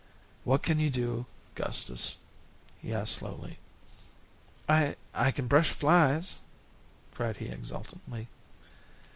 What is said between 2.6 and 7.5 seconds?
he asked slowly. "I I kin brush flies," cried he